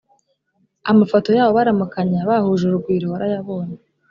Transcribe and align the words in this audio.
amafoto 0.91 1.29
yabo 1.37 1.51
baramukanya 1.57 2.19
bahuje 2.29 2.63
urugwiro 2.65 3.05
warayabonye 3.13 3.77